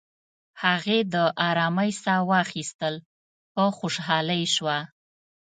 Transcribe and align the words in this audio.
هغې 0.63 0.99
د 1.13 1.15
آرامی 1.49 1.91
ساه 2.03 2.21
واخیستل، 2.31 2.95
په 3.53 3.63
خوشحالۍ 3.77 4.43
شوه. 4.55 4.77